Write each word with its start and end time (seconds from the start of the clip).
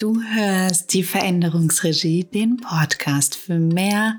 Du 0.00 0.20
hörst 0.20 0.92
die 0.92 1.04
Veränderungsregie, 1.04 2.24
den 2.24 2.56
Podcast 2.56 3.36
für 3.36 3.60
mehr 3.60 4.18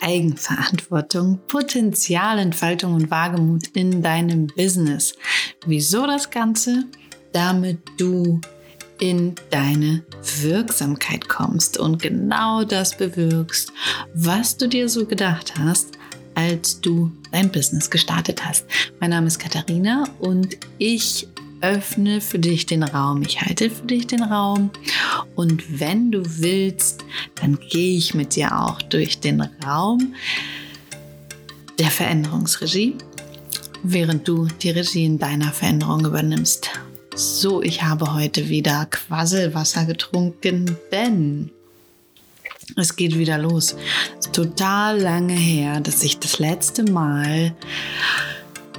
Eigenverantwortung, 0.00 1.40
Potenzialentfaltung 1.48 2.94
und 2.94 3.10
Wagemut 3.10 3.66
in 3.74 4.02
deinem 4.02 4.46
Business. 4.46 5.14
Wieso 5.66 6.06
das 6.06 6.30
Ganze? 6.30 6.84
Damit 7.32 7.80
du 7.98 8.40
in 9.00 9.34
deine 9.50 10.04
Wirksamkeit 10.42 11.28
kommst 11.28 11.76
und 11.76 12.00
genau 12.00 12.62
das 12.62 12.96
bewirkst, 12.96 13.72
was 14.14 14.56
du 14.56 14.68
dir 14.68 14.88
so 14.88 15.06
gedacht 15.06 15.54
hast, 15.58 15.88
als 16.36 16.80
du 16.80 17.10
dein 17.32 17.50
Business 17.50 17.90
gestartet 17.90 18.44
hast. 18.44 18.64
Mein 19.00 19.10
Name 19.10 19.26
ist 19.26 19.40
Katharina 19.40 20.04
und 20.20 20.56
ich 20.78 21.26
öffne 21.60 22.20
für 22.20 22.38
dich 22.38 22.66
den 22.66 22.82
Raum. 22.82 23.22
Ich 23.22 23.40
halte 23.40 23.70
für 23.70 23.86
dich 23.86 24.06
den 24.06 24.22
Raum. 24.22 24.70
Und 25.34 25.80
wenn 25.80 26.10
du 26.10 26.22
willst, 26.24 27.04
dann 27.36 27.58
gehe 27.68 27.96
ich 27.96 28.14
mit 28.14 28.36
dir 28.36 28.58
auch 28.58 28.80
durch 28.82 29.20
den 29.20 29.40
Raum 29.64 30.14
der 31.78 31.90
Veränderungsregie, 31.90 32.96
während 33.82 34.28
du 34.28 34.46
die 34.46 34.70
Regie 34.70 35.04
in 35.04 35.18
deiner 35.18 35.52
Veränderung 35.52 36.04
übernimmst. 36.04 36.70
So, 37.14 37.62
ich 37.62 37.82
habe 37.82 38.14
heute 38.14 38.48
wieder 38.48 38.86
Quasselwasser 38.86 39.84
getrunken, 39.84 40.76
denn 40.92 41.50
es 42.76 42.96
geht 42.96 43.18
wieder 43.18 43.38
los. 43.38 43.76
Total 44.32 45.00
lange 45.00 45.34
her, 45.34 45.80
dass 45.80 46.02
ich 46.02 46.18
das 46.18 46.38
letzte 46.38 46.84
Mal 46.84 47.54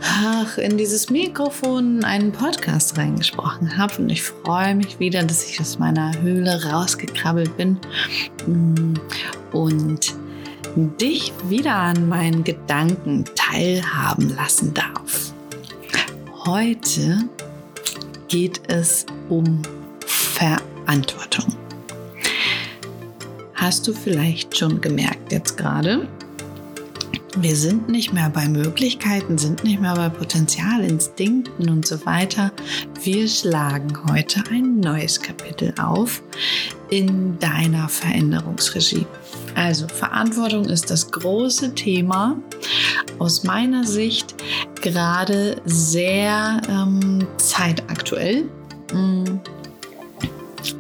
ach, 0.02 0.58
in 0.58 0.78
dieses 0.78 1.10
Mikrofon 1.10 2.04
einen 2.04 2.32
Podcast 2.32 2.98
reingesprochen 2.98 3.78
habe. 3.78 3.96
Und 3.98 4.10
ich 4.10 4.24
freue 4.24 4.76
mich 4.76 5.00
wieder, 5.00 5.24
dass 5.24 5.50
ich 5.50 5.60
aus 5.60 5.80
meiner 5.80 6.20
Höhle 6.22 6.64
rausgekrabbelt 6.64 7.56
bin 7.58 7.78
mm, 8.48 8.94
und 9.52 10.14
dich 10.76 11.34
wieder 11.48 11.76
an 11.76 12.08
meinen 12.08 12.44
Gedanken 12.44 13.26
teilhaben 13.36 14.36
lassen 14.36 14.74
darf. 14.74 15.34
Heute 16.46 17.30
geht 18.28 18.62
es 18.68 19.06
um 19.30 19.62
Verantwortung. 20.06 21.56
Hast 23.54 23.88
du 23.88 23.94
vielleicht 23.94 24.58
schon 24.58 24.82
gemerkt 24.82 25.32
jetzt 25.32 25.58
gerade? 25.58 26.08
Wir 27.38 27.56
sind 27.56 27.88
nicht 27.88 28.12
mehr 28.12 28.30
bei 28.30 28.48
Möglichkeiten, 28.50 29.38
sind 29.38 29.64
nicht 29.64 29.80
mehr 29.80 29.96
bei 29.96 30.10
Potenzial, 30.10 30.84
Instinkten 30.84 31.70
und 31.70 31.88
so 31.88 32.06
weiter. 32.06 32.52
Wir 33.04 33.26
schlagen 33.28 33.94
heute 34.12 34.44
ein 34.52 34.82
neues 34.82 35.22
Kapitel 35.22 35.74
auf 35.80 36.22
in 36.90 37.40
deiner 37.40 37.88
Veränderungsregie. 37.88 39.06
Also 39.56 39.88
Verantwortung 39.88 40.66
ist 40.66 40.90
das 40.90 41.10
große 41.10 41.74
Thema. 41.74 42.38
Aus 43.18 43.44
meiner 43.44 43.86
Sicht 43.86 44.36
gerade 44.82 45.62
sehr 45.64 46.62
ähm, 46.70 47.26
zeitaktuell. 47.38 48.50
Mhm 48.94 49.40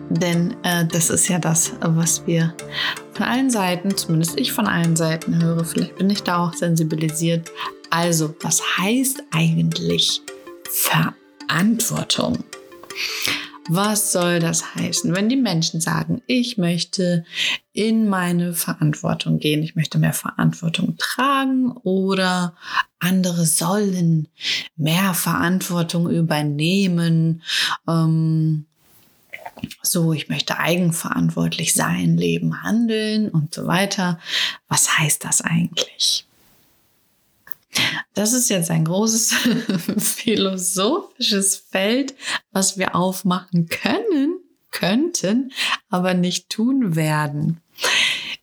denn 0.09 0.55
äh, 0.63 0.85
das 0.85 1.09
ist 1.09 1.27
ja 1.27 1.39
das, 1.39 1.73
was 1.81 2.25
wir 2.27 2.53
von 3.21 3.29
allen 3.29 3.51
Seiten, 3.51 3.95
zumindest 3.95 4.39
ich 4.39 4.51
von 4.51 4.65
allen 4.65 4.95
Seiten 4.95 5.43
höre. 5.43 5.63
Vielleicht 5.63 5.95
bin 5.95 6.09
ich 6.09 6.23
da 6.23 6.39
auch 6.43 6.55
sensibilisiert. 6.55 7.51
Also, 7.91 8.33
was 8.41 8.63
heißt 8.79 9.21
eigentlich 9.29 10.23
Verantwortung? 10.67 12.43
Was 13.69 14.11
soll 14.11 14.39
das 14.39 14.73
heißen, 14.73 15.15
wenn 15.15 15.29
die 15.29 15.35
Menschen 15.35 15.81
sagen, 15.81 16.23
ich 16.25 16.57
möchte 16.57 17.23
in 17.73 18.09
meine 18.09 18.53
Verantwortung 18.53 19.37
gehen, 19.37 19.61
ich 19.61 19.75
möchte 19.75 19.99
mehr 19.99 20.13
Verantwortung 20.13 20.95
tragen 20.97 21.73
oder 21.83 22.55
andere 22.97 23.45
sollen 23.45 24.29
mehr 24.77 25.13
Verantwortung 25.13 26.09
übernehmen? 26.09 27.43
Ähm, 27.87 28.65
so, 29.81 30.13
ich 30.13 30.29
möchte 30.29 30.57
eigenverantwortlich 30.57 31.73
sein, 31.73 32.17
leben, 32.17 32.63
handeln 32.63 33.29
und 33.29 33.53
so 33.53 33.67
weiter. 33.67 34.19
Was 34.67 34.97
heißt 34.97 35.23
das 35.23 35.41
eigentlich? 35.41 36.25
Das 38.13 38.33
ist 38.33 38.49
jetzt 38.49 38.69
ein 38.69 38.85
großes 38.85 39.33
philosophisches 39.97 41.55
Feld, 41.55 42.15
was 42.51 42.77
wir 42.77 42.95
aufmachen 42.95 43.67
können, 43.69 44.39
könnten, 44.71 45.51
aber 45.89 46.13
nicht 46.13 46.49
tun 46.49 46.95
werden. 46.95 47.61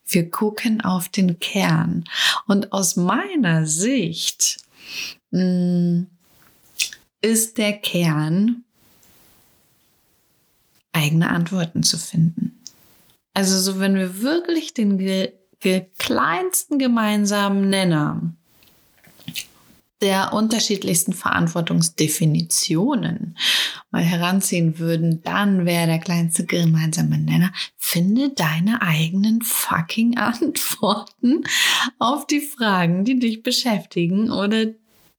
Wir 0.07 0.31
gucken 0.31 0.81
auf 0.81 1.09
den 1.09 1.39
Kern. 1.39 2.05
Und 2.47 2.73
aus 2.73 2.97
meiner 2.97 3.67
Sicht 3.67 4.59
mh, 5.31 5.41
hm, 5.41 6.07
ist 7.21 7.59
der 7.59 7.75
Kern 7.75 8.65
eigene 10.93 11.29
Antworten 11.29 11.83
zu 11.83 11.99
finden. 11.99 12.63
Also 13.35 13.59
so, 13.59 13.81
wenn 13.81 13.95
wir 13.95 14.23
wirklich 14.23 14.75
den 14.75 14.99
ge 14.99 15.33
ge 15.61 15.87
kleinsten 15.99 16.79
gemeinsamen 16.79 17.69
Nenner 17.69 18.33
der 20.01 20.33
unterschiedlichsten 20.33 21.13
Verantwortungsdefinitionen 21.13 23.37
mal 23.91 24.03
heranziehen 24.03 24.79
würden, 24.79 25.21
dann 25.23 25.67
wäre 25.67 25.89
der 25.89 25.99
kleinste 25.99 26.47
gemeinsame 26.47 27.19
Nenner, 27.19 27.53
finde 27.77 28.31
deine 28.31 28.81
eigenen 28.81 29.43
fucking 29.43 30.17
Antworten 30.17 31.43
auf 31.99 32.29
die 32.29 32.41
Fragen, 32.41 33.05
die 33.05 33.19
dich 33.19 33.43
beschäftigen 33.43 34.31
oder 34.31 34.67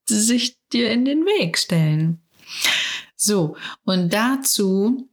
sich 0.07 0.55
dir 0.71 0.89
in 0.91 1.03
den 1.03 1.25
Weg 1.25 1.57
stellen. 1.57 2.21
So, 3.15 3.57
und 3.83 4.13
dazu 4.13 5.09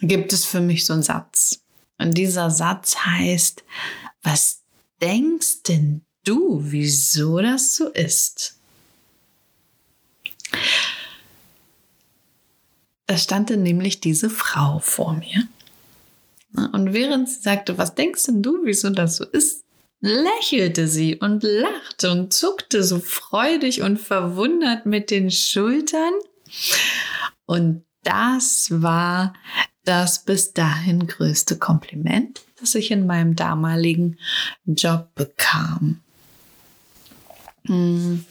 gibt 0.00 0.32
es 0.32 0.44
für 0.44 0.60
mich 0.60 0.86
so 0.86 0.92
einen 0.92 1.02
Satz. 1.02 1.60
Und 1.98 2.14
dieser 2.14 2.50
Satz 2.50 2.96
heißt, 2.96 3.64
was 4.22 4.62
denkst 5.00 5.64
denn 5.64 6.02
du, 6.24 6.60
wieso 6.62 7.40
das 7.40 7.74
so 7.74 7.88
ist? 7.88 8.56
Da 13.06 13.16
stand 13.16 13.50
dann 13.50 13.62
nämlich 13.62 14.00
diese 14.00 14.30
Frau 14.30 14.78
vor 14.80 15.14
mir. 15.14 15.48
Und 16.72 16.92
während 16.92 17.28
sie 17.28 17.40
sagte, 17.40 17.78
was 17.78 17.94
denkst 17.94 18.24
denn 18.24 18.42
du, 18.42 18.58
wieso 18.64 18.90
das 18.90 19.16
so 19.16 19.24
ist, 19.24 19.64
lächelte 20.00 20.88
sie 20.88 21.16
und 21.16 21.42
lachte 21.42 22.10
und 22.10 22.32
zuckte 22.32 22.84
so 22.84 23.00
freudig 23.00 23.82
und 23.82 23.98
verwundert 23.98 24.86
mit 24.86 25.10
den 25.10 25.30
Schultern. 25.30 26.12
Und 27.46 27.84
das 28.02 28.68
war 28.70 29.34
das 29.88 30.24
bis 30.24 30.52
dahin 30.52 31.06
größte 31.06 31.56
Kompliment, 31.56 32.42
das 32.60 32.74
ich 32.74 32.90
in 32.90 33.06
meinem 33.06 33.36
damaligen 33.36 34.18
Job 34.66 35.08
bekam. 35.14 36.00
Hm. 37.66 38.24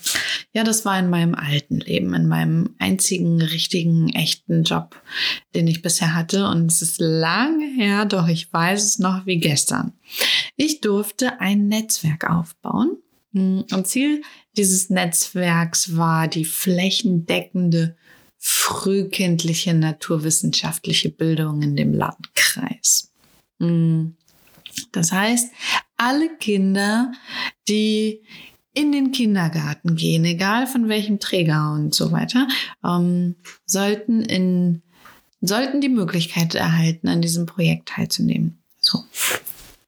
Ja, 0.52 0.64
das 0.64 0.84
war 0.84 0.98
in 0.98 1.10
meinem 1.10 1.34
alten 1.34 1.80
Leben, 1.80 2.14
in 2.14 2.28
meinem 2.28 2.74
einzigen 2.78 3.40
richtigen, 3.42 4.08
echten 4.10 4.62
Job, 4.62 5.00
den 5.54 5.66
ich 5.66 5.82
bisher 5.82 6.14
hatte. 6.14 6.46
Und 6.48 6.70
es 6.70 6.82
ist 6.82 7.00
lange 7.00 7.66
her, 7.76 8.04
doch 8.04 8.28
ich 8.28 8.52
weiß 8.52 8.84
es 8.84 8.98
noch 8.98 9.26
wie 9.26 9.38
gestern. 9.38 9.92
Ich 10.56 10.80
durfte 10.80 11.40
ein 11.40 11.66
Netzwerk 11.68 12.28
aufbauen. 12.28 12.98
Hm. 13.32 13.64
Und 13.72 13.86
Ziel 13.86 14.22
dieses 14.56 14.90
Netzwerks 14.90 15.96
war 15.96 16.28
die 16.28 16.44
flächendeckende 16.44 17.96
frühkindliche 18.38 19.74
naturwissenschaftliche 19.74 21.10
Bildung 21.10 21.62
in 21.62 21.76
dem 21.76 21.92
Landkreis. 21.92 23.12
Mm. 23.58 24.10
Das 24.92 25.10
heißt, 25.10 25.50
alle 25.96 26.36
Kinder, 26.36 27.12
die 27.68 28.22
in 28.74 28.92
den 28.92 29.10
Kindergarten 29.10 29.96
gehen, 29.96 30.24
egal 30.24 30.68
von 30.68 30.88
welchem 30.88 31.18
Träger 31.18 31.72
und 31.72 31.94
so 31.94 32.12
weiter, 32.12 32.46
ähm, 32.84 33.34
sollten 33.66 34.22
in 34.22 34.82
sollten 35.40 35.80
die 35.80 35.88
Möglichkeit 35.88 36.54
erhalten, 36.54 37.08
an 37.08 37.22
diesem 37.22 37.46
Projekt 37.46 37.88
teilzunehmen. 37.90 38.58
So. 38.80 38.98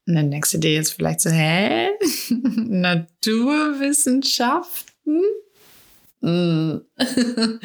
Und 0.07 0.15
dann 0.15 0.31
denkst 0.31 0.51
du 0.51 0.57
dir 0.57 0.73
jetzt 0.73 0.93
vielleicht 0.93 1.21
so, 1.21 1.29
hä? 1.29 1.89
Naturwissenschaften? 2.55 5.21
Mm. 6.21 6.77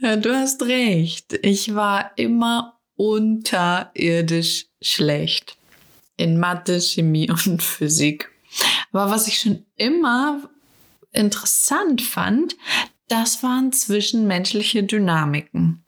Du 0.00 0.34
hast 0.34 0.62
recht. 0.62 1.38
Ich 1.42 1.74
war 1.74 2.12
immer 2.16 2.78
unterirdisch 2.96 4.66
schlecht 4.82 5.56
in 6.16 6.38
Mathe, 6.38 6.80
Chemie 6.80 7.30
und 7.46 7.62
Physik. 7.62 8.30
Aber 8.92 9.10
was 9.10 9.26
ich 9.26 9.38
schon 9.38 9.64
immer 9.76 10.48
interessant 11.12 12.02
fand, 12.02 12.56
das 13.08 13.42
waren 13.42 13.72
zwischenmenschliche 13.72 14.82
Dynamiken. 14.82 15.82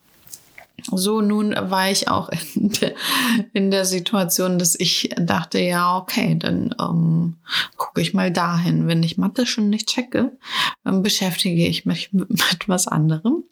So, 0.92 1.20
nun 1.20 1.54
war 1.54 1.90
ich 1.90 2.08
auch 2.08 2.30
in 2.54 2.70
der, 2.70 2.94
in 3.52 3.70
der 3.70 3.84
Situation, 3.84 4.58
dass 4.58 4.78
ich 4.78 5.10
dachte, 5.18 5.58
ja, 5.58 5.96
okay, 5.98 6.36
dann 6.38 6.74
ähm, 6.80 7.36
gucke 7.76 8.00
ich 8.00 8.14
mal 8.14 8.30
dahin. 8.30 8.86
Wenn 8.86 9.02
ich 9.02 9.18
Mathe 9.18 9.46
schon 9.46 9.70
nicht 9.70 9.88
checke, 9.88 10.36
dann 10.84 11.02
beschäftige 11.02 11.66
ich 11.66 11.86
mich 11.86 12.12
mit, 12.12 12.30
mit 12.30 12.68
was 12.68 12.86
anderem. 12.86 13.44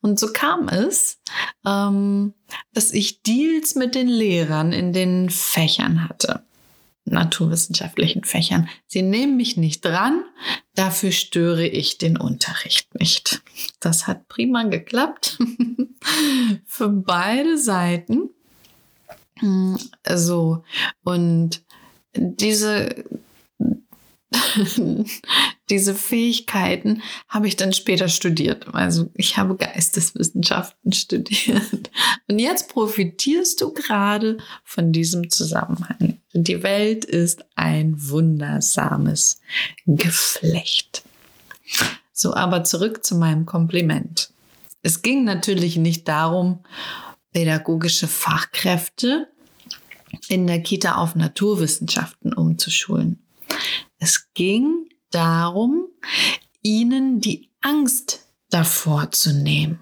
Und 0.00 0.18
so 0.18 0.28
kam 0.32 0.68
es, 0.68 1.20
ähm, 1.66 2.34
dass 2.72 2.92
ich 2.92 3.22
Deals 3.22 3.74
mit 3.74 3.94
den 3.94 4.08
Lehrern 4.08 4.72
in 4.72 4.92
den 4.92 5.30
Fächern 5.30 6.08
hatte 6.08 6.44
naturwissenschaftlichen 7.04 8.24
Fächern. 8.24 8.68
Sie 8.86 9.02
nehmen 9.02 9.36
mich 9.36 9.56
nicht 9.56 9.84
dran, 9.84 10.24
dafür 10.74 11.12
störe 11.12 11.66
ich 11.66 11.98
den 11.98 12.16
Unterricht 12.16 12.94
nicht. 12.98 13.42
Das 13.80 14.06
hat 14.06 14.28
prima 14.28 14.64
geklappt 14.64 15.38
für 16.66 16.88
beide 16.88 17.58
Seiten. 17.58 18.30
So, 20.08 20.64
und 21.02 21.62
diese 22.14 23.04
diese 25.72 25.94
Fähigkeiten 25.94 27.02
habe 27.28 27.48
ich 27.48 27.56
dann 27.56 27.72
später 27.72 28.08
studiert. 28.08 28.66
Also 28.74 29.08
ich 29.14 29.38
habe 29.38 29.56
Geisteswissenschaften 29.56 30.92
studiert. 30.92 31.90
Und 32.28 32.38
jetzt 32.38 32.68
profitierst 32.68 33.60
du 33.62 33.72
gerade 33.72 34.36
von 34.64 34.92
diesem 34.92 35.30
Zusammenhang. 35.30 36.20
Die 36.34 36.62
Welt 36.62 37.06
ist 37.06 37.44
ein 37.56 37.94
wundersames 37.96 39.40
Geflecht. 39.86 41.04
So, 42.12 42.34
aber 42.34 42.64
zurück 42.64 43.02
zu 43.02 43.16
meinem 43.16 43.46
Kompliment. 43.46 44.30
Es 44.82 45.00
ging 45.00 45.24
natürlich 45.24 45.76
nicht 45.76 46.06
darum, 46.06 46.58
pädagogische 47.32 48.08
Fachkräfte 48.08 49.28
in 50.28 50.46
der 50.46 50.60
Kita 50.60 50.96
auf 50.96 51.14
Naturwissenschaften 51.14 52.34
umzuschulen. 52.34 53.24
Es 53.98 54.34
ging 54.34 54.91
darum, 55.14 55.86
ihnen 56.62 57.20
die 57.20 57.48
Angst 57.60 58.26
davor 58.50 59.10
zu 59.10 59.32
nehmen. 59.32 59.80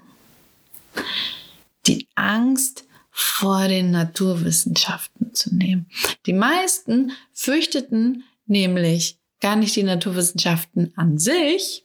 Die 1.87 2.06
Angst 2.15 2.85
vor 3.11 3.69
den 3.69 3.91
Naturwissenschaften 3.91 5.35
zu 5.35 5.55
nehmen. 5.55 5.87
Die 6.27 6.32
meisten 6.32 7.12
fürchteten 7.32 8.25
nämlich 8.47 9.19
gar 9.41 9.56
nicht 9.56 9.77
die 9.77 9.82
Naturwissenschaften 9.82 10.93
an 10.97 11.19
sich, 11.19 11.85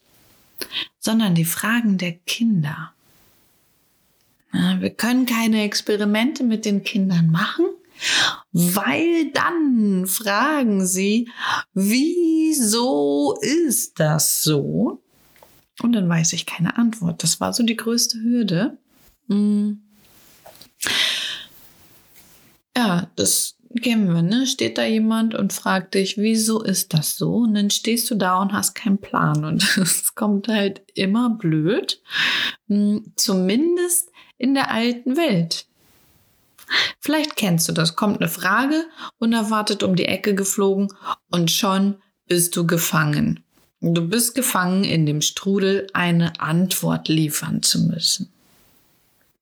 sondern 1.00 1.36
die 1.36 1.46
Fragen 1.46 1.98
der 1.98 2.14
Kinder. 2.14 2.94
wir 4.52 4.90
können 4.92 5.26
keine 5.26 5.64
Experimente 5.64 6.44
mit 6.44 6.66
den 6.66 6.84
Kindern 6.84 7.30
machen, 7.30 7.66
weil 8.52 9.32
dann 9.32 10.06
fragen 10.08 10.86
sie, 10.86 11.30
wieso 11.74 13.38
ist 13.42 14.00
das 14.00 14.44
so? 14.44 15.02
Und 15.82 15.94
dann 15.94 16.08
weiß 16.08 16.34
ich 16.34 16.46
keine 16.46 16.78
Antwort. 16.78 17.24
Das 17.24 17.40
war 17.40 17.54
so 17.54 17.64
die 17.64 17.76
größte 17.76 18.20
Hürde. 18.20 18.78
Hm. 19.28 19.82
Ja, 22.78 23.10
das 23.16 23.56
kennen 23.82 24.14
wir, 24.14 24.22
ne? 24.22 24.48
Steht 24.48 24.78
da 24.78 24.86
jemand 24.86 25.36
und 25.36 25.54
fragt 25.54 25.96
dich, 25.96 26.18
wieso 26.18 26.62
ist 26.62 26.94
das 26.94 27.18
so? 27.18 27.36
Und 27.38 27.56
dann 27.56 27.70
stehst 27.70 28.10
du 28.10 28.16
da 28.16 28.42
und 28.42 28.54
hast 28.54 28.74
keinen 28.74 29.00
Plan. 29.00 29.44
Und 29.44 29.78
es 29.78 30.16
kommt 30.16 30.48
halt 30.48 30.82
immer 30.94 31.30
blöd. 31.30 32.02
Hm, 32.68 33.14
zumindest 33.16 34.12
in 34.38 34.54
der 34.54 34.72
alten 34.72 35.18
Welt. 35.18 35.68
Vielleicht 37.00 37.36
kennst 37.36 37.68
du 37.68 37.72
das. 37.72 37.96
Kommt 37.96 38.22
eine 38.22 38.30
Frage, 38.30 38.86
unerwartet 39.18 39.84
um 39.84 39.96
die 39.96 40.06
Ecke 40.06 40.36
geflogen 40.36 40.94
und 41.32 41.52
schon 41.52 41.96
bist 42.28 42.56
du 42.56 42.66
gefangen. 42.66 43.44
Du 43.82 44.08
bist 44.08 44.36
gefangen 44.36 44.84
in 44.84 45.06
dem 45.06 45.22
Strudel, 45.22 45.88
eine 45.94 46.40
Antwort 46.40 47.08
liefern 47.08 47.62
zu 47.62 47.82
müssen. 47.84 48.34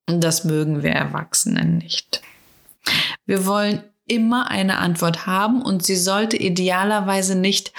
Das 0.06 0.44
mögen 0.44 0.82
wir 0.82 0.90
Erwachsenen 0.90 1.78
nicht. 1.78 2.20
Wir 3.24 3.46
wollen 3.46 3.82
immer 4.06 4.50
eine 4.50 4.78
Antwort 4.78 5.26
haben 5.26 5.62
und 5.62 5.82
sie 5.82 5.96
sollte 5.96 6.36
idealerweise 6.36 7.36
nicht 7.36 7.72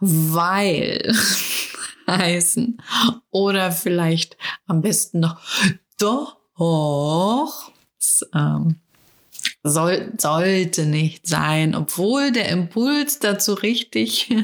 weil 0.00 1.14
heißen 2.10 2.82
oder 3.30 3.70
vielleicht 3.70 4.36
am 4.66 4.80
besten 4.80 5.20
noch 5.20 5.40
doch. 5.98 6.38
Ähm, 8.34 8.80
soll, 9.68 10.12
sollte 10.18 10.86
nicht 10.86 11.26
sein, 11.26 11.74
obwohl 11.74 12.32
der 12.32 12.48
Impuls 12.48 13.18
dazu 13.18 13.54
richtig, 13.54 14.34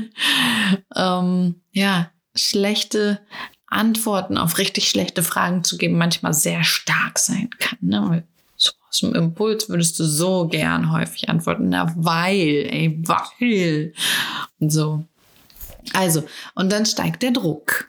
ähm, 0.96 1.56
ja, 1.72 2.10
schlechte 2.34 3.20
Antworten 3.66 4.38
auf 4.38 4.58
richtig 4.58 4.88
schlechte 4.88 5.22
Fragen 5.22 5.64
zu 5.64 5.76
geben 5.76 5.98
manchmal 5.98 6.34
sehr 6.34 6.64
stark 6.64 7.18
sein 7.18 7.50
kann. 7.58 7.78
Ne? 7.80 8.24
So 8.56 8.72
aus 8.88 9.00
dem 9.00 9.14
Impuls 9.14 9.68
würdest 9.68 9.98
du 9.98 10.04
so 10.04 10.46
gern 10.46 10.92
häufig 10.92 11.28
antworten, 11.28 11.68
na 11.68 11.92
weil, 11.96 12.68
ey, 12.70 12.98
weil. 13.02 13.92
Und 14.60 14.70
so. 14.70 15.04
Also, 15.92 16.24
und 16.54 16.72
dann 16.72 16.86
steigt 16.86 17.22
der 17.22 17.32
Druck. 17.32 17.88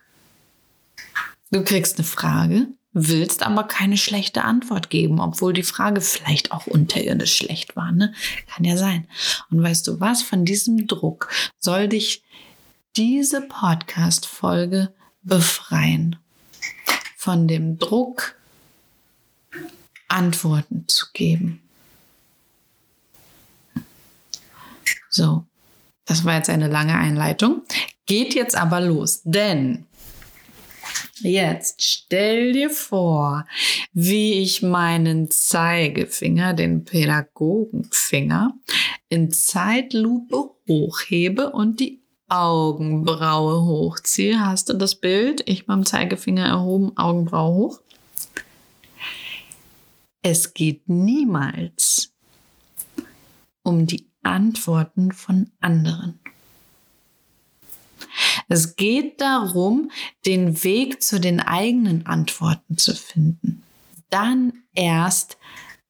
Du 1.51 1.63
kriegst 1.63 1.97
eine 1.97 2.05
Frage 2.05 2.67
willst 2.95 3.43
aber 3.43 3.65
keine 3.65 3.97
schlechte 3.97 4.45
Antwort 4.45 4.89
geben, 4.89 5.19
obwohl 5.19 5.51
die 5.51 5.63
Frage 5.63 5.99
vielleicht 5.99 6.53
auch 6.53 6.65
unterirdisch 6.65 7.35
schlecht 7.35 7.75
war. 7.75 7.91
Ne? 7.91 8.13
Kann 8.47 8.63
ja 8.63 8.77
sein. 8.77 9.05
Und 9.51 9.61
weißt 9.61 9.85
du 9.87 9.99
was? 9.99 10.23
Von 10.23 10.45
diesem 10.45 10.87
Druck 10.87 11.29
soll 11.59 11.89
dich 11.89 12.23
diese 12.95 13.41
Podcast-Folge 13.41 14.93
befreien. 15.23 16.15
Von 17.17 17.49
dem 17.49 17.77
Druck, 17.77 18.35
Antworten 20.07 20.85
zu 20.87 21.07
geben. 21.11 21.61
So, 25.09 25.45
das 26.05 26.23
war 26.23 26.35
jetzt 26.35 26.49
eine 26.49 26.69
lange 26.69 26.95
Einleitung. 26.95 27.63
Geht 28.05 28.35
jetzt 28.35 28.55
aber 28.55 28.79
los, 28.79 29.21
denn 29.23 29.85
Jetzt 31.19 31.83
stell 31.83 32.53
dir 32.53 32.69
vor, 32.69 33.45
wie 33.93 34.41
ich 34.41 34.61
meinen 34.61 35.31
Zeigefinger, 35.31 36.53
den 36.53 36.83
Pädagogenfinger, 36.83 38.53
in 39.09 39.31
Zeitlupe 39.31 40.51
hochhebe 40.67 41.51
und 41.51 41.79
die 41.79 42.01
Augenbraue 42.27 43.65
hochziehe. 43.65 44.39
Hast 44.39 44.69
du 44.69 44.73
das 44.73 44.95
Bild? 44.95 45.43
Ich 45.45 45.65
beim 45.65 45.85
Zeigefinger 45.85 46.45
erhoben, 46.45 46.97
Augenbraue 46.97 47.55
hoch. 47.55 47.81
Es 50.21 50.53
geht 50.53 50.89
niemals 50.89 52.13
um 53.63 53.85
die 53.85 54.09
Antworten 54.23 55.11
von 55.11 55.51
anderen. 55.59 56.19
Es 58.47 58.75
geht 58.75 59.21
darum, 59.21 59.91
den 60.25 60.63
Weg 60.63 61.01
zu 61.01 61.19
den 61.19 61.39
eigenen 61.39 62.05
Antworten 62.05 62.77
zu 62.77 62.95
finden. 62.95 63.63
Dann 64.09 64.53
erst 64.73 65.37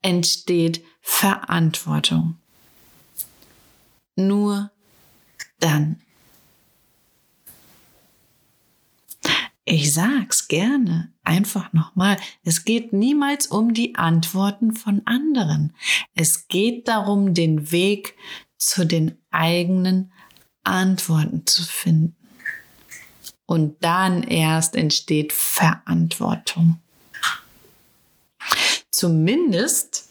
entsteht 0.01 0.83
Verantwortung. 1.01 2.37
Nur 4.15 4.71
dann. 5.59 6.01
Ich 9.65 9.93
sag's 9.93 10.47
gerne 10.47 11.11
einfach 11.23 11.73
nochmal. 11.73 12.17
Es 12.43 12.65
geht 12.65 12.93
niemals 12.93 13.47
um 13.47 13.73
die 13.73 13.95
Antworten 13.95 14.73
von 14.73 15.01
anderen. 15.05 15.75
Es 16.13 16.47
geht 16.47 16.87
darum, 16.87 17.33
den 17.33 17.71
Weg 17.71 18.15
zu 18.57 18.85
den 18.85 19.17
eigenen 19.31 20.11
Antworten 20.63 21.45
zu 21.45 21.63
finden. 21.63 22.24
Und 23.45 23.75
dann 23.81 24.23
erst 24.23 24.75
entsteht 24.75 25.31
Verantwortung. 25.33 26.79
Zumindest, 28.89 30.09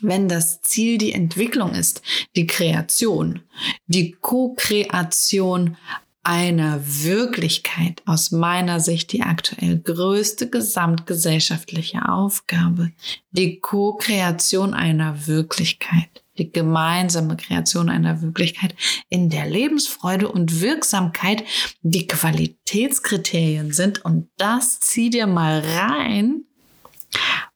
wenn 0.00 0.28
das 0.28 0.62
Ziel 0.62 0.98
die 0.98 1.12
Entwicklung 1.12 1.74
ist, 1.74 2.02
die 2.34 2.46
Kreation, 2.46 3.42
die 3.86 4.12
Co-Kreation 4.12 5.76
einer 6.24 6.80
Wirklichkeit 6.84 8.02
aus 8.06 8.30
meiner 8.30 8.80
Sicht 8.80 9.12
die 9.12 9.22
aktuell 9.22 9.78
größte 9.78 10.48
gesamtgesellschaftliche 10.48 12.08
Aufgabe, 12.08 12.92
die 13.32 13.58
Co-Kreation 13.58 14.72
einer 14.72 15.26
Wirklichkeit 15.26 16.21
die 16.38 16.50
gemeinsame 16.50 17.36
Kreation 17.36 17.88
einer 17.88 18.22
Wirklichkeit, 18.22 18.74
in 19.08 19.28
der 19.28 19.46
Lebensfreude 19.46 20.28
und 20.28 20.60
Wirksamkeit 20.60 21.44
die 21.82 22.06
Qualitätskriterien 22.06 23.72
sind. 23.72 24.04
Und 24.04 24.28
das 24.36 24.80
zieh 24.80 25.10
dir 25.10 25.26
mal 25.26 25.60
rein, 25.60 26.44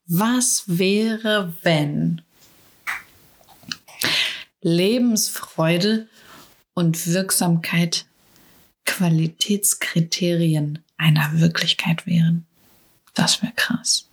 Was 0.08 0.64
wäre, 0.66 1.54
wenn 1.62 2.20
Lebensfreude 4.60 6.08
und 6.74 7.06
Wirksamkeit 7.06 8.06
Qualitätskriterien 8.84 10.78
einer 10.96 11.40
Wirklichkeit 11.40 12.06
wären? 12.06 12.46
Das 13.14 13.42
wäre 13.42 13.52
krass. 13.56 14.08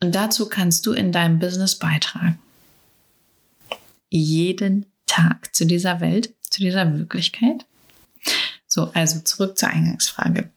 Und 0.00 0.14
dazu 0.14 0.48
kannst 0.48 0.86
du 0.86 0.92
in 0.92 1.10
deinem 1.10 1.40
Business 1.40 1.74
beitragen. 1.74 2.38
Jeden 4.08 4.86
Tag 5.06 5.54
zu 5.54 5.66
dieser 5.66 6.00
Welt, 6.00 6.34
zu 6.40 6.60
dieser 6.60 6.98
Wirklichkeit. 6.98 7.66
So, 8.66 8.90
also 8.92 9.20
zurück 9.20 9.58
zur 9.58 9.70
Eingangsfrage. 9.70 10.50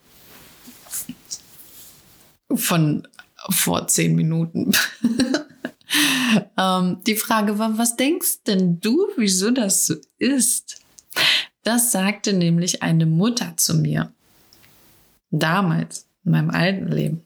Von 2.54 3.08
vor 3.50 3.88
zehn 3.88 4.16
Minuten. 4.16 4.74
ähm, 6.58 6.98
die 7.06 7.16
Frage 7.16 7.58
war, 7.58 7.78
was 7.78 7.96
denkst 7.96 8.44
denn 8.46 8.80
du, 8.80 9.08
wieso 9.18 9.52
das 9.52 9.88
so 9.88 9.96
ist? 10.18 10.82
Das 11.64 11.92
sagte 11.92 12.34
nämlich 12.34 12.84
eine 12.84 13.06
Mutter 13.06 13.56
zu 13.58 13.76
mir. 13.76 14.12
Damals, 15.32 16.08
in 16.26 16.32
meinem 16.32 16.50
alten 16.50 16.88
Leben. 16.88 17.24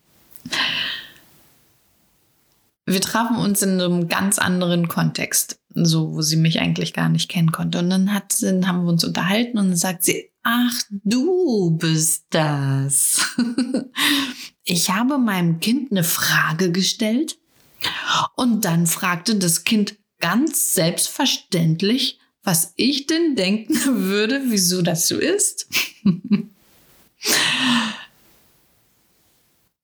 Wir 2.86 3.02
trafen 3.02 3.38
uns 3.38 3.62
in 3.64 3.82
einem 3.82 4.08
ganz 4.08 4.38
anderen 4.38 4.88
Kontext, 4.88 5.60
so 5.74 6.14
wo 6.14 6.22
sie 6.22 6.36
mich 6.36 6.60
eigentlich 6.60 6.94
gar 6.94 7.10
nicht 7.10 7.30
kennen 7.30 7.52
konnte. 7.52 7.80
Und 7.80 7.90
dann, 7.90 8.14
hat, 8.14 8.42
dann 8.42 8.68
haben 8.68 8.84
wir 8.84 8.90
uns 8.90 9.04
unterhalten 9.04 9.58
und 9.58 9.70
dann 9.70 9.78
sagt 9.78 10.04
sie, 10.04 10.30
ach, 10.44 10.74
du 10.90 11.72
bist 11.72 12.26
das. 12.30 13.36
ich 14.64 14.92
habe 14.92 15.18
meinem 15.18 15.60
Kind 15.60 15.92
eine 15.92 16.04
Frage 16.04 16.72
gestellt 16.72 17.38
und 18.36 18.66
dann 18.66 18.86
fragte 18.86 19.36
das 19.36 19.64
Kind 19.64 19.98
ganz 20.20 20.74
selbstverständlich, 20.74 22.20
was 22.44 22.74
ich 22.76 23.08
denn 23.08 23.36
denken 23.36 23.76
würde, 24.06 24.44
wieso 24.50 24.82
das 24.82 25.08
so 25.08 25.18
ist. 25.18 25.68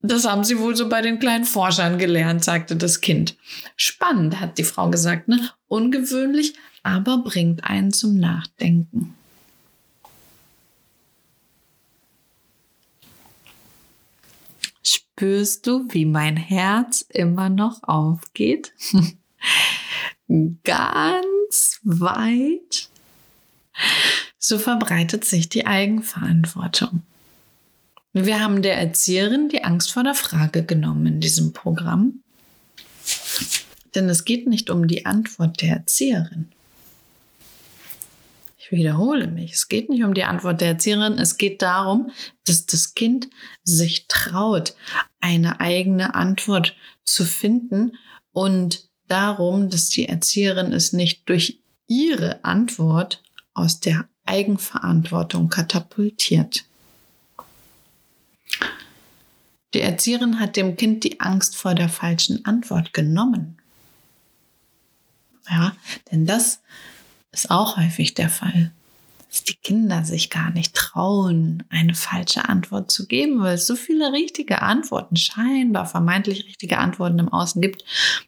Das 0.03 0.25
haben 0.25 0.43
sie 0.43 0.57
wohl 0.57 0.75
so 0.75 0.89
bei 0.89 1.01
den 1.01 1.19
kleinen 1.19 1.45
Forschern 1.45 1.99
gelernt, 1.99 2.43
sagte 2.43 2.75
das 2.75 3.01
Kind. 3.01 3.37
Spannend, 3.75 4.39
hat 4.39 4.57
die 4.57 4.63
Frau 4.63 4.89
gesagt, 4.89 5.27
ne? 5.27 5.51
Ungewöhnlich, 5.67 6.55
aber 6.81 7.19
bringt 7.19 7.63
einen 7.63 7.91
zum 7.91 8.17
Nachdenken. 8.17 9.13
Spürst 14.83 15.67
du, 15.67 15.85
wie 15.91 16.05
mein 16.05 16.35
Herz 16.35 17.05
immer 17.07 17.49
noch 17.49 17.83
aufgeht? 17.83 18.73
Ganz 20.63 21.79
weit. 21.83 22.89
So 24.39 24.57
verbreitet 24.57 25.25
sich 25.25 25.49
die 25.49 25.67
Eigenverantwortung. 25.67 27.03
Wir 28.13 28.41
haben 28.41 28.61
der 28.61 28.77
Erzieherin 28.77 29.47
die 29.47 29.63
Angst 29.63 29.93
vor 29.93 30.03
der 30.03 30.15
Frage 30.15 30.65
genommen 30.65 31.05
in 31.05 31.19
diesem 31.21 31.53
Programm. 31.53 32.21
Denn 33.95 34.09
es 34.09 34.25
geht 34.25 34.47
nicht 34.47 34.69
um 34.69 34.87
die 34.87 35.05
Antwort 35.05 35.61
der 35.61 35.77
Erzieherin. 35.77 36.51
Ich 38.57 38.71
wiederhole 38.71 39.27
mich, 39.27 39.53
es 39.53 39.69
geht 39.69 39.89
nicht 39.89 40.03
um 40.03 40.13
die 40.13 40.23
Antwort 40.23 40.61
der 40.61 40.69
Erzieherin, 40.69 41.19
es 41.19 41.37
geht 41.37 41.61
darum, 41.61 42.11
dass 42.45 42.65
das 42.65 42.93
Kind 42.93 43.29
sich 43.63 44.07
traut, 44.07 44.75
eine 45.19 45.59
eigene 45.59 46.15
Antwort 46.15 46.75
zu 47.03 47.25
finden 47.25 47.97
und 48.31 48.89
darum, 49.07 49.69
dass 49.69 49.89
die 49.89 50.07
Erzieherin 50.07 50.71
es 50.71 50.93
nicht 50.93 51.27
durch 51.27 51.59
ihre 51.87 52.43
Antwort 52.45 53.21
aus 53.53 53.81
der 53.81 54.07
Eigenverantwortung 54.25 55.49
katapultiert. 55.49 56.65
Die 59.73 59.81
Erzieherin 59.81 60.39
hat 60.39 60.57
dem 60.57 60.75
Kind 60.75 61.03
die 61.03 61.19
Angst 61.19 61.55
vor 61.55 61.75
der 61.75 61.89
falschen 61.89 62.45
Antwort 62.45 62.93
genommen. 62.93 63.57
Ja, 65.49 65.75
denn 66.11 66.25
das 66.25 66.61
ist 67.31 67.49
auch 67.51 67.77
häufig 67.77 68.13
der 68.13 68.29
Fall, 68.29 68.71
dass 69.29 69.43
die 69.43 69.55
Kinder 69.55 70.03
sich 70.03 70.29
gar 70.29 70.51
nicht 70.51 70.73
trauen, 70.73 71.63
eine 71.69 71.93
falsche 71.93 72.49
Antwort 72.49 72.91
zu 72.91 73.07
geben, 73.07 73.41
weil 73.41 73.55
es 73.55 73.65
so 73.65 73.75
viele 73.75 74.11
richtige 74.11 74.61
Antworten, 74.61 75.15
scheinbar 75.15 75.85
vermeintlich 75.85 76.45
richtige 76.45 76.77
Antworten 76.77 77.19
im 77.19 77.29
Außen 77.29 77.61
gibt. 77.61 77.85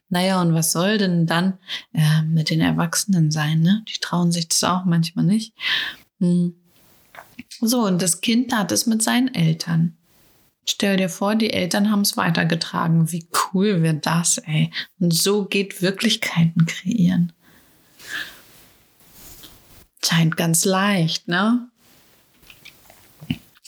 Naja, 0.10 0.42
und 0.42 0.54
was 0.54 0.72
soll 0.72 0.98
denn 0.98 1.26
dann 1.28 1.58
äh, 1.94 2.22
mit 2.24 2.50
den 2.50 2.62
Erwachsenen 2.62 3.32
sein? 3.32 3.62
Ne? 3.62 3.84
Die 3.90 4.00
trauen 4.00 4.32
sich 4.32 4.48
das 4.48 4.64
auch 4.64 4.86
manchmal 4.86 5.26
nicht. 5.26 5.54
Hm. 6.20 6.56
So, 7.60 7.86
und 7.86 8.02
das 8.02 8.22
Kind 8.22 8.56
hat 8.56 8.72
es 8.72 8.86
mit 8.86 9.04
seinen 9.04 9.34
Eltern. 9.34 9.98
Stell 10.66 10.98
dir 10.98 11.10
vor, 11.10 11.36
die 11.36 11.52
Eltern 11.52 11.92
haben 11.92 12.02
es 12.02 12.16
weitergetragen. 12.16 13.12
Wie 13.12 13.28
cool 13.54 13.84
wird 13.84 14.06
das, 14.06 14.38
ey? 14.38 14.72
Und 15.00 15.14
so 15.14 15.46
geht 15.46 15.82
Wirklichkeiten 15.82 16.66
kreieren. 16.66 17.34
Scheint 20.04 20.38
ganz 20.38 20.66
leicht, 20.66 21.28
ne? 21.28 21.70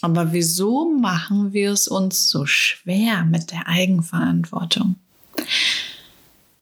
Aber 0.02 0.34
wieso 0.34 0.92
machen 0.92 1.52
wir 1.54 1.72
es 1.72 1.88
uns 1.88 2.30
so 2.30 2.46
schwer 2.46 3.26
mit 3.26 3.52
der 3.52 3.68
Eigenverantwortung? 3.68 4.96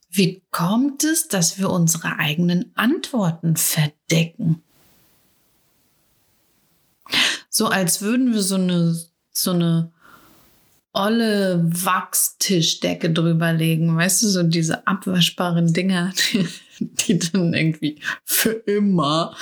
Wie 0.09 0.43
kommt 0.51 1.03
es, 1.03 1.27
dass 1.27 1.57
wir 1.57 1.69
unsere 1.69 2.19
eigenen 2.19 2.71
Antworten 2.75 3.55
verdecken? 3.57 4.63
So 7.49 7.67
als 7.67 8.01
würden 8.01 8.33
wir 8.33 8.41
so 8.41 8.55
eine, 8.55 8.95
so 9.31 9.51
eine 9.51 9.91
olle 10.93 11.61
Wachstischdecke 11.65 13.11
drüberlegen, 13.11 13.97
weißt 13.97 14.23
du, 14.23 14.27
so 14.27 14.43
diese 14.43 14.87
abwaschbaren 14.87 15.73
Dinger, 15.73 16.13
die, 16.31 16.47
die 16.79 17.19
dann 17.19 17.53
irgendwie 17.53 17.99
für 18.23 18.51
immer 18.51 19.35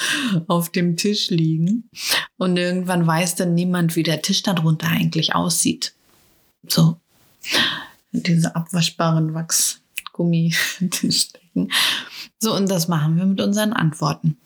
auf 0.48 0.72
dem 0.72 0.98
Tisch 0.98 1.30
liegen. 1.30 1.88
Und 2.38 2.58
irgendwann 2.58 3.06
weiß 3.06 3.36
dann 3.36 3.54
niemand, 3.54 3.98
wie 3.98 4.04
der 4.04 4.22
Tisch 4.22 4.44
darunter 4.44 4.88
eigentlich 4.88 5.36
aussieht. 5.36 5.94
So, 6.68 7.02
diese 8.12 8.56
abwaschbaren 8.56 9.34
Wachsgummitischdecken. 9.34 11.72
So, 12.40 12.56
und 12.56 12.72
das 12.72 12.88
machen 12.88 13.18
wir 13.18 13.26
mit 13.26 13.42
unseren 13.42 13.74
Antworten. 13.74 14.38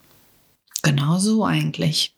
Genau 0.81 1.19
so 1.19 1.45
eigentlich. 1.45 2.14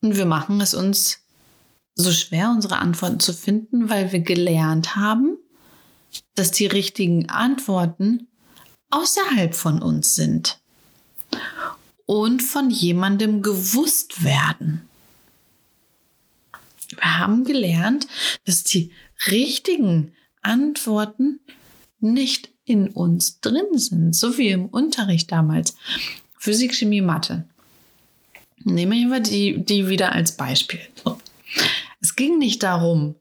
Und 0.00 0.16
wir 0.16 0.26
machen 0.26 0.60
es 0.60 0.74
uns 0.74 1.18
so 1.94 2.12
schwer, 2.12 2.50
unsere 2.50 2.78
Antworten 2.78 3.20
zu 3.20 3.32
finden, 3.32 3.90
weil 3.90 4.12
wir 4.12 4.20
gelernt 4.20 4.96
haben, 4.96 5.36
dass 6.34 6.50
die 6.50 6.66
richtigen 6.66 7.28
Antworten 7.28 8.28
außerhalb 8.90 9.54
von 9.54 9.82
uns 9.82 10.14
sind 10.14 10.60
und 12.06 12.42
von 12.42 12.70
jemandem 12.70 13.42
gewusst 13.42 14.24
werden. 14.24 14.88
Wir 16.88 17.18
haben 17.18 17.44
gelernt, 17.44 18.08
dass 18.44 18.64
die 18.64 18.92
richtigen 19.28 20.12
Antworten 20.42 21.40
nicht 22.00 22.50
in 22.64 22.88
uns 22.88 23.40
drin 23.40 23.78
sind, 23.78 24.14
so 24.16 24.38
wie 24.38 24.48
im 24.48 24.66
Unterricht 24.66 25.30
damals. 25.30 25.76
Physik, 26.38 26.74
Chemie, 26.74 27.02
Mathe. 27.02 27.48
Nehmen 28.64 29.10
wir 29.10 29.20
die, 29.20 29.64
die 29.64 29.88
wieder 29.88 30.12
als 30.12 30.36
Beispiel. 30.36 30.80
Es 32.00 32.16
ging 32.16 32.38
nicht 32.38 32.62
darum, 32.62 33.16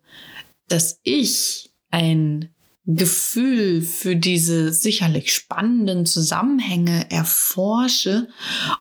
dass 0.68 1.00
ich 1.04 1.72
ein 1.92 2.50
Gefühl 2.86 3.82
für 3.84 4.16
diese 4.16 4.74
sicherlich 4.74 5.34
spannenden 5.34 6.06
Zusammenhänge 6.08 7.12
erforsche 7.12 8.30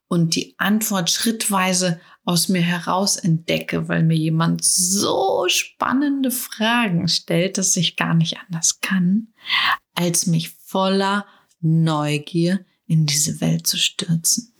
und 0.09 0.35
die 0.35 0.55
Antwort 0.57 1.11
schrittweise 1.11 2.01
aus 2.25 2.49
mir 2.49 2.63
heraus 2.63 3.17
entdecke, 3.17 3.89
weil 3.89 4.03
mir 4.03 4.17
jemand 4.17 4.65
so 4.65 5.47
spannende 5.49 6.31
Fragen 6.31 7.09
stellt, 7.09 7.59
dass 7.59 7.77
ich 7.77 7.97
gar 7.97 8.15
nicht 8.15 8.39
anders 8.47 8.81
kann, 8.81 9.29
als 9.95 10.27
mich 10.27 10.51
voller 10.51 11.27
Neugier 11.61 12.65
in 12.87 13.05
diese 13.05 13.41
Welt 13.41 13.67
zu 13.67 13.77
stürzen. 13.77 14.55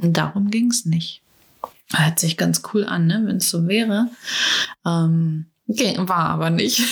Und 0.00 0.16
darum 0.16 0.50
ging 0.50 0.70
es 0.70 0.84
nicht. 0.84 1.22
Hört 1.92 2.18
sich 2.18 2.36
ganz 2.36 2.62
cool 2.72 2.84
an, 2.84 3.06
ne? 3.06 3.22
wenn 3.24 3.36
es 3.36 3.50
so 3.50 3.66
wäre. 3.66 4.08
Ähm, 4.84 5.46
okay, 5.66 5.94
war 5.98 6.28
aber 6.28 6.50
nicht. 6.50 6.82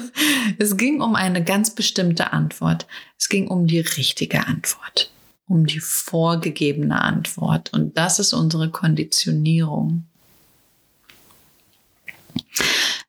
es 0.58 0.76
ging 0.76 1.00
um 1.00 1.16
eine 1.16 1.42
ganz 1.42 1.74
bestimmte 1.74 2.32
Antwort. 2.32 2.86
Es 3.18 3.28
ging 3.28 3.48
um 3.48 3.66
die 3.66 3.80
richtige 3.80 4.46
Antwort, 4.46 5.10
um 5.48 5.66
die 5.66 5.80
vorgegebene 5.80 7.00
Antwort. 7.02 7.72
Und 7.72 7.98
das 7.98 8.18
ist 8.20 8.32
unsere 8.32 8.70
Konditionierung. 8.70 10.04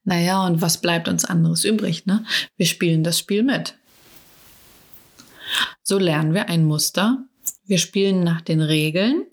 Naja, 0.03 0.45
und 0.45 0.61
was 0.61 0.81
bleibt 0.81 1.07
uns 1.07 1.23
anderes 1.23 1.65
übrig? 1.65 2.05
Ne? 2.05 2.25
Wir 2.55 2.65
spielen 2.65 3.03
das 3.03 3.19
Spiel 3.19 3.43
mit. 3.43 3.75
So 5.83 5.99
lernen 5.99 6.33
wir 6.33 6.49
ein 6.49 6.65
Muster. 6.65 7.25
Wir 7.65 7.77
spielen 7.77 8.23
nach 8.23 8.41
den 8.41 8.61
Regeln 8.61 9.26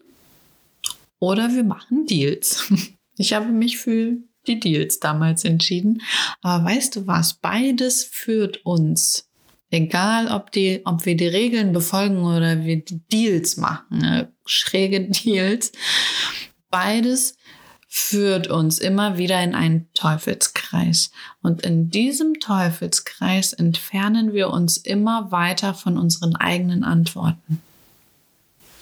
oder 1.25 1.55
wir 1.55 1.65
machen 1.65 2.07
Deals. 2.07 2.71
Ich 3.17 3.33
habe 3.33 3.47
mich 3.47 3.79
für 3.79 4.17
die 4.49 4.59
Deals 4.59 4.99
damals 4.99 5.45
entschieden. 5.45 6.03
Aber 6.43 6.65
weißt 6.65 6.97
du 6.97 7.07
was? 7.07 7.35
Beides 7.35 8.03
führt 8.03 8.67
uns. 8.67 9.29
Egal, 9.71 10.27
ob, 10.33 10.51
die, 10.51 10.83
ob 10.85 11.07
wir 11.07 11.17
die 11.17 11.29
Regeln 11.29 11.73
befolgen 11.73 12.25
oder 12.25 12.65
wir 12.65 12.85
die 12.85 12.99
Deals 13.13 13.57
machen, 13.57 13.99
ne? 13.99 14.33
schräge 14.47 15.01
Deals. 15.25 15.71
Beides 16.71 17.37
führt 17.87 18.49
uns 18.49 18.81
immer 18.81 19.19
wieder 19.19 19.41
in 19.41 19.55
einen 19.55 19.87
Teufelskreis. 19.95 21.13
Und 21.41 21.63
in 21.63 21.91
diesem 21.91 22.41
Teufelskreis 22.41 23.53
entfernen 23.53 24.33
wir 24.33 24.51
uns 24.51 24.77
immer 24.77 25.31
weiter 25.31 25.75
von 25.75 25.99
unseren 25.99 26.35
eigenen 26.35 26.83
Antworten. 26.83 27.63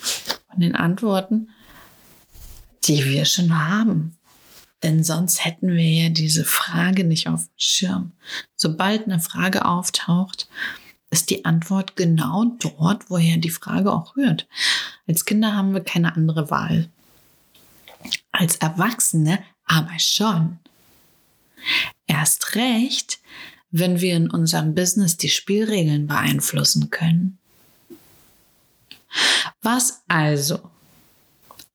Von 0.01 0.61
den 0.61 0.75
Antworten, 0.75 1.51
die 2.85 3.05
wir 3.05 3.25
schon 3.25 3.59
haben. 3.59 4.17
Denn 4.83 5.05
sonst 5.05 5.45
hätten 5.45 5.69
wir 5.69 5.89
ja 5.89 6.09
diese 6.09 6.45
Frage 6.45 7.05
nicht 7.05 7.29
auf 7.29 7.45
dem 7.45 7.55
Schirm. 7.57 8.13
Sobald 8.57 9.05
eine 9.05 9.21
Frage 9.21 9.65
auftaucht, 9.65 10.49
ist 11.11 11.31
die 11.31 11.45
Antwort 11.45 11.95
genau 11.95 12.47
dort, 12.59 13.11
woher 13.11 13.37
die 13.37 13.51
Frage 13.51 13.93
auch 13.93 14.17
rührt. 14.17 14.49
Als 15.07 15.25
Kinder 15.25 15.55
haben 15.55 15.75
wir 15.75 15.85
keine 15.85 16.17
andere 16.17 16.51
Wahl 16.51 16.89
als 18.33 18.57
Erwachsene 18.57 19.43
aber 19.65 19.99
schon. 19.99 20.59
Erst 22.07 22.57
recht, 22.57 23.21
wenn 23.71 24.01
wir 24.01 24.17
in 24.17 24.31
unserem 24.31 24.75
Business 24.75 25.17
die 25.17 25.29
Spielregeln 25.29 26.07
beeinflussen 26.07 26.91
können. 26.91 27.39
Was 29.61 30.03
also, 30.09 30.71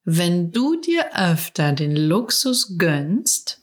wenn 0.09 0.51
du 0.53 0.79
dir 0.79 1.17
öfter 1.17 1.73
den 1.73 1.93
Luxus 1.93 2.77
gönnst 2.77 3.59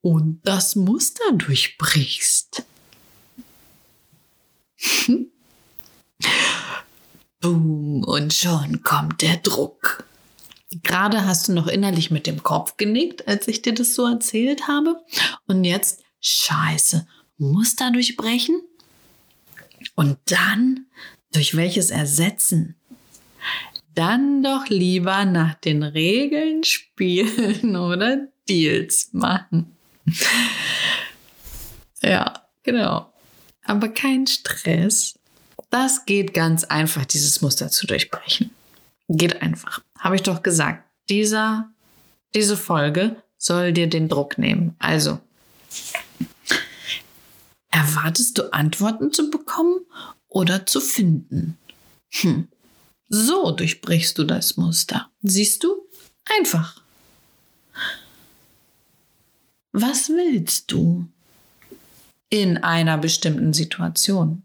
und 0.00 0.40
das 0.44 0.76
Muster 0.76 1.24
durchbrichst? 1.32 2.62
Boom, 7.40 8.04
und 8.04 8.32
schon 8.32 8.84
kommt 8.84 9.22
der 9.22 9.38
Druck. 9.38 10.04
Gerade 10.84 11.26
hast 11.26 11.48
du 11.48 11.52
noch 11.52 11.66
innerlich 11.66 12.12
mit 12.12 12.28
dem 12.28 12.44
Kopf 12.44 12.76
genickt, 12.76 13.26
als 13.26 13.48
ich 13.48 13.60
dir 13.60 13.74
das 13.74 13.96
so 13.96 14.06
erzählt 14.06 14.68
habe. 14.68 15.04
Und 15.48 15.64
jetzt, 15.64 16.04
scheiße, 16.20 17.08
Muster 17.38 17.90
durchbrechen? 17.90 18.62
Und 19.96 20.16
dann, 20.26 20.86
durch 21.32 21.56
welches 21.56 21.90
ersetzen? 21.90 22.76
Dann 23.94 24.42
doch 24.42 24.68
lieber 24.68 25.24
nach 25.24 25.54
den 25.54 25.82
Regeln 25.82 26.64
spielen 26.64 27.76
oder 27.76 28.28
Deals 28.48 29.10
machen. 29.12 29.76
Ja, 32.02 32.44
genau. 32.62 33.12
Aber 33.64 33.88
kein 33.88 34.26
Stress. 34.26 35.18
Das 35.70 36.04
geht 36.04 36.34
ganz 36.34 36.64
einfach, 36.64 37.04
dieses 37.04 37.40
Muster 37.40 37.70
zu 37.70 37.86
durchbrechen. 37.86 38.50
Geht 39.08 39.42
einfach. 39.42 39.82
Habe 39.98 40.16
ich 40.16 40.22
doch 40.22 40.42
gesagt. 40.42 40.84
Dieser, 41.08 41.70
diese 42.34 42.56
Folge 42.56 43.16
soll 43.38 43.72
dir 43.72 43.86
den 43.86 44.08
Druck 44.08 44.38
nehmen. 44.38 44.74
Also, 44.78 45.18
erwartest 47.70 48.38
du 48.38 48.52
Antworten 48.52 49.12
zu 49.12 49.30
bekommen 49.30 49.80
oder 50.28 50.66
zu 50.66 50.80
finden? 50.80 51.58
Hm. 52.10 52.48
So 53.16 53.52
durchbrichst 53.52 54.18
du 54.18 54.24
das 54.24 54.56
Muster. 54.56 55.08
Siehst 55.22 55.62
du? 55.62 55.76
Einfach. 56.38 56.82
Was 59.72 60.08
willst 60.08 60.72
du 60.72 61.06
in 62.30 62.56
einer 62.58 62.98
bestimmten 62.98 63.52
Situation? 63.52 64.42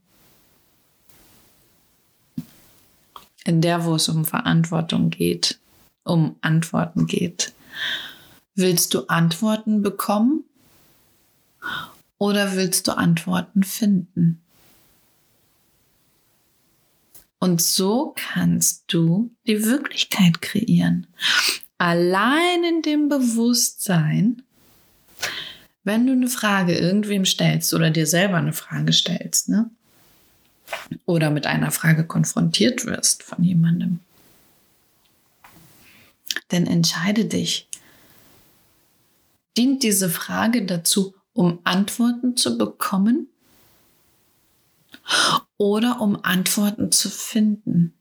in 3.45 3.61
der, 3.61 3.83
wo 3.83 3.95
es 3.95 4.07
um 4.09 4.25
Verantwortung 4.25 5.09
geht, 5.09 5.59
um 6.03 6.35
Antworten 6.41 7.07
geht. 7.07 7.53
Willst 8.53 8.93
du 8.93 9.07
Antworten 9.07 9.81
bekommen 9.81 10.43
oder 12.19 12.55
willst 12.55 12.87
du 12.87 12.95
Antworten 12.95 13.63
finden? 13.63 14.43
Und 17.39 17.61
so 17.61 18.13
kannst 18.15 18.83
du 18.87 19.31
die 19.47 19.63
Wirklichkeit 19.63 20.41
kreieren. 20.41 21.07
Allein 21.77 22.63
in 22.65 22.81
dem 22.81 23.07
Bewusstsein, 23.07 24.41
wenn 25.85 26.05
du 26.05 26.11
eine 26.11 26.27
Frage 26.27 26.77
irgendwem 26.77 27.25
stellst 27.25 27.73
oder 27.73 27.89
dir 27.89 28.05
selber 28.05 28.37
eine 28.37 28.51
Frage 28.51 28.91
stellst, 28.91 29.47
ne? 29.47 29.69
oder 31.05 31.29
mit 31.29 31.47
einer 31.47 31.71
Frage 31.71 32.05
konfrontiert 32.05 32.85
wirst 32.85 33.23
von 33.23 33.43
jemandem. 33.43 33.99
Denn 36.51 36.67
entscheide 36.67 37.25
dich. 37.25 37.67
Dient 39.57 39.83
diese 39.83 40.09
Frage 40.09 40.65
dazu, 40.65 41.15
um 41.33 41.59
Antworten 41.63 42.35
zu 42.37 42.57
bekommen 42.57 43.27
oder 45.59 46.01
um 46.01 46.17
Antworten 46.23 46.91
zu 46.91 47.11
finden? 47.11 47.93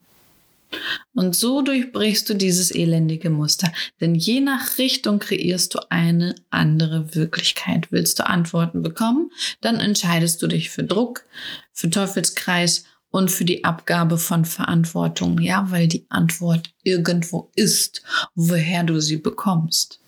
Und 1.15 1.35
so 1.35 1.63
durchbrichst 1.63 2.29
du 2.29 2.35
dieses 2.35 2.71
elendige 2.71 3.31
Muster. 3.31 3.73
Denn 4.01 4.15
je 4.15 4.41
nach 4.41 4.79
Richtung 4.79 5.19
kreierst 5.19 5.75
du 5.75 5.81
eine 5.91 6.35
andere 6.51 7.15
Wirklichkeit. 7.15 7.91
Willst 7.91 8.19
du 8.19 8.27
Antworten 8.27 8.83
bekommen, 8.83 9.31
dann 9.61 9.77
entscheidest 9.77 10.43
du 10.43 10.47
dich 10.47 10.71
für 10.71 10.85
Druck, 10.85 11.25
für 11.73 11.91
Teufelskreis 11.91 12.85
und 13.11 13.31
für 13.31 13.45
die 13.45 13.65
Abgabe 13.65 14.19
von 14.19 14.45
Verantwortung. 14.45 15.41
Ja, 15.41 15.71
weil 15.71 15.89
die 15.89 16.07
Antwort 16.11 16.71
irgendwo 16.83 17.51
ist, 17.55 18.03
woher 18.35 18.85
du 18.85 19.01
sie 19.01 19.17
bekommst. 19.17 20.01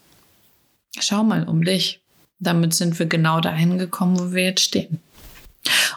Schau 0.98 1.24
mal 1.24 1.48
um 1.48 1.64
dich. 1.64 2.02
Damit 2.38 2.74
sind 2.74 2.98
wir 2.98 3.06
genau 3.06 3.40
dahin 3.40 3.78
gekommen, 3.78 4.18
wo 4.18 4.32
wir 4.32 4.44
jetzt 4.44 4.62
stehen. 4.62 5.00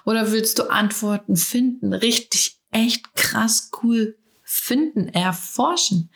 Oder 0.06 0.32
willst 0.32 0.60
du 0.60 0.69
Antworten 0.69 1.36
finden? 1.36 1.93
Richtig, 1.93 2.58
echt 2.71 3.15
krass 3.15 3.71
cool 3.84 4.17
finden, 4.43 5.08
erforschen, 5.10 6.10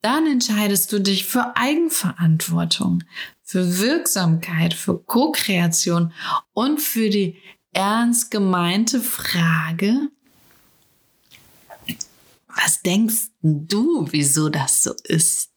dann 0.00 0.26
entscheidest 0.26 0.92
du 0.92 1.00
dich 1.00 1.26
für 1.26 1.56
Eigenverantwortung, 1.56 3.04
für 3.42 3.78
Wirksamkeit, 3.78 4.74
für 4.74 4.98
Co-Kreation 4.98 6.12
und 6.52 6.80
für 6.80 7.10
die 7.10 7.36
ernst 7.72 8.30
gemeinte 8.30 9.00
Frage, 9.00 10.08
was 12.48 12.82
denkst 12.82 13.30
du, 13.42 14.06
wieso 14.10 14.48
das 14.48 14.82
so 14.84 14.94
ist? 15.04 15.50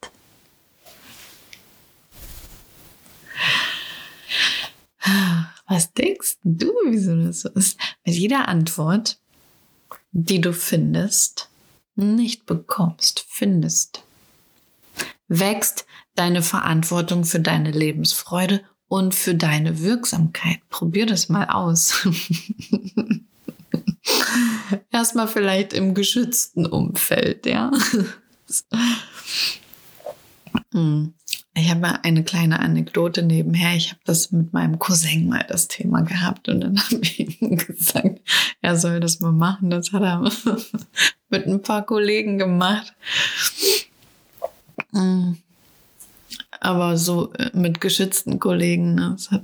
Was 5.67 5.93
denkst 5.93 6.37
du, 6.43 6.73
wieso 6.89 7.15
das 7.15 7.41
so 7.41 7.49
ist? 7.49 7.77
Mit 8.05 8.15
jeder 8.15 8.47
Antwort, 8.47 9.19
die 10.11 10.39
du 10.39 10.53
findest, 10.53 11.49
nicht 11.95 12.45
bekommst, 12.45 13.25
findest, 13.27 14.03
wächst 15.27 15.85
deine 16.15 16.41
Verantwortung 16.41 17.25
für 17.25 17.39
deine 17.39 17.71
Lebensfreude 17.71 18.61
und 18.87 19.13
für 19.13 19.35
deine 19.35 19.81
Wirksamkeit. 19.81 20.59
Probier 20.69 21.05
das 21.05 21.27
mal 21.27 21.47
aus. 21.49 22.07
Erstmal 24.91 25.27
vielleicht 25.27 25.73
im 25.73 25.93
geschützten 25.93 26.65
Umfeld, 26.65 27.45
ja. 27.45 27.71
Hm. 30.73 31.13
Ich 31.59 31.71
habe 31.71 32.03
eine 32.03 32.23
kleine 32.23 32.59
Anekdote 32.59 33.23
nebenher. 33.23 33.75
Ich 33.75 33.89
habe 33.89 33.99
das 34.05 34.31
mit 34.31 34.53
meinem 34.53 34.77
Cousin 34.77 35.27
mal 35.27 35.43
das 35.47 35.67
Thema 35.67 36.01
gehabt 36.01 36.49
und 36.49 36.61
dann 36.61 36.79
habe 36.83 36.97
ich 37.01 37.41
ihm 37.41 37.57
gesagt, 37.57 38.21
er 38.61 38.75
soll 38.75 38.99
das 38.99 39.21
mal 39.21 39.31
machen. 39.31 39.71
Das 39.71 39.91
hat 39.91 40.03
er 40.03 40.19
mit 41.29 41.47
ein 41.47 41.63
paar 41.63 41.83
Kollegen 41.83 42.37
gemacht. 42.37 42.93
Hm. 44.91 45.37
Aber 46.59 46.95
so 46.95 47.33
äh, 47.33 47.49
mit 47.53 47.81
geschützten 47.81 48.39
Kollegen, 48.39 48.93
ne? 48.93 49.13
das 49.13 49.31
hat 49.31 49.43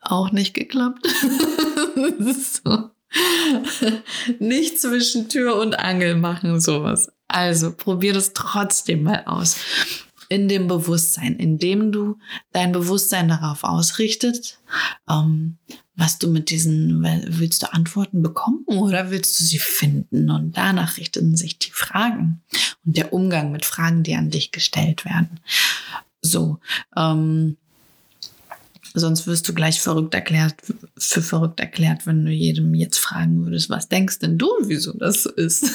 auch 0.00 0.30
nicht 0.30 0.54
geklappt. 0.54 1.04
so. 2.64 2.90
Nicht 4.38 4.80
zwischen 4.80 5.28
Tür 5.28 5.56
und 5.56 5.76
Angel 5.80 6.14
machen, 6.14 6.60
sowas. 6.60 7.10
Also 7.26 7.74
probier 7.74 8.12
das 8.12 8.34
trotzdem 8.34 9.02
mal 9.02 9.24
aus. 9.26 9.56
In 10.28 10.48
dem 10.48 10.66
Bewusstsein, 10.68 11.36
indem 11.36 11.92
du 11.92 12.18
dein 12.52 12.72
Bewusstsein 12.72 13.28
darauf 13.28 13.64
ausrichtet, 13.64 14.58
ähm, 15.08 15.56
was 15.96 16.18
du 16.18 16.28
mit 16.28 16.50
diesen, 16.50 17.02
willst 17.26 17.62
du 17.62 17.72
Antworten 17.72 18.22
bekommen 18.22 18.64
oder 18.66 19.10
willst 19.10 19.40
du 19.40 19.44
sie 19.44 19.58
finden? 19.58 20.30
Und 20.30 20.56
danach 20.56 20.96
richten 20.96 21.36
sich 21.36 21.58
die 21.58 21.72
Fragen 21.72 22.42
und 22.84 22.96
der 22.96 23.12
Umgang 23.12 23.50
mit 23.50 23.64
Fragen, 23.64 24.04
die 24.04 24.14
an 24.14 24.30
dich 24.30 24.52
gestellt 24.52 25.04
werden. 25.04 25.40
So, 26.20 26.58
ähm, 26.96 27.56
sonst 28.94 29.26
wirst 29.26 29.48
du 29.48 29.54
gleich 29.54 29.80
verrückt 29.80 30.14
erklärt, 30.14 30.54
für 30.96 31.22
verrückt 31.22 31.60
erklärt, 31.60 32.06
wenn 32.06 32.24
du 32.24 32.30
jedem 32.30 32.74
jetzt 32.74 32.98
fragen 32.98 33.44
würdest, 33.44 33.70
was 33.70 33.88
denkst 33.88 34.18
denn 34.20 34.38
du, 34.38 34.48
wieso 34.62 34.92
das 34.92 35.22
so 35.22 35.30
ist? 35.30 35.70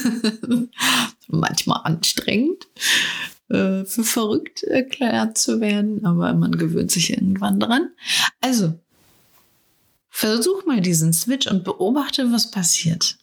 Manchmal 1.28 1.82
anstrengend, 1.84 2.68
äh, 3.50 3.86
für 3.86 4.04
verrückt 4.04 4.64
erklärt 4.64 5.38
zu 5.38 5.62
werden, 5.62 6.06
aber 6.06 6.34
man 6.34 6.58
gewöhnt 6.58 6.92
sich 6.92 7.12
irgendwann 7.12 7.60
dran. 7.60 7.90
Also, 8.42 8.80
versuch 10.10 10.66
mal 10.66 10.82
diesen 10.82 11.14
Switch 11.14 11.48
und 11.48 11.64
beobachte, 11.64 12.32
was 12.32 12.52
passiert. 12.52 13.18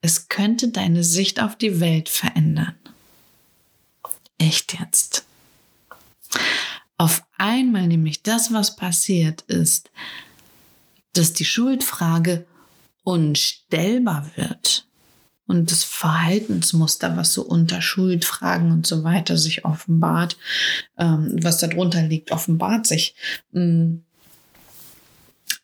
Es 0.00 0.28
könnte 0.28 0.68
deine 0.68 1.04
Sicht 1.04 1.40
auf 1.40 1.56
die 1.56 1.80
Welt 1.80 2.08
verändern. 2.08 2.74
Echt 4.38 4.78
jetzt. 4.78 5.24
Auf 6.98 7.22
einmal 7.36 7.86
nämlich 7.86 8.22
das, 8.22 8.52
was 8.52 8.76
passiert 8.76 9.42
ist, 9.42 9.90
dass 11.12 11.32
die 11.32 11.44
Schuldfrage 11.44 12.46
unstellbar 13.02 14.30
wird 14.36 14.86
und 15.46 15.70
das 15.70 15.84
Verhaltensmuster, 15.84 17.16
was 17.16 17.32
so 17.32 17.42
unter 17.42 17.80
Schuldfragen 17.80 18.72
und 18.72 18.86
so 18.86 19.04
weiter 19.04 19.36
sich 19.36 19.64
offenbart, 19.64 20.36
ähm, 20.98 21.36
was 21.40 21.58
darunter 21.58 22.02
liegt, 22.02 22.32
offenbart 22.32 22.86
sich. 22.86 23.14
Mm. 23.52 23.96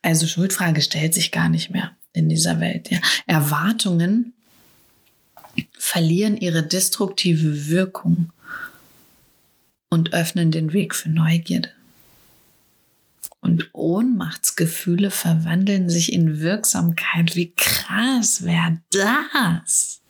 Also 0.02 0.26
Schuldfrage 0.26 0.82
stellt 0.82 1.14
sich 1.14 1.30
gar 1.30 1.48
nicht 1.48 1.70
mehr 1.70 1.96
in 2.12 2.28
dieser 2.28 2.60
Welt. 2.60 2.90
Ja. 2.90 2.98
Erwartungen 3.26 4.34
verlieren 5.78 6.36
ihre 6.36 6.62
destruktive 6.62 7.68
Wirkung 7.68 8.32
und 9.92 10.14
öffnen 10.14 10.50
den 10.50 10.72
Weg 10.72 10.94
für 10.94 11.10
Neugierde. 11.10 11.68
Und 13.40 13.68
Ohnmachtsgefühle 13.74 15.10
verwandeln 15.10 15.90
sich 15.90 16.14
in 16.14 16.40
Wirksamkeit. 16.40 17.36
Wie 17.36 17.52
krass 17.54 18.42
wäre 18.42 18.80
das? 18.90 20.00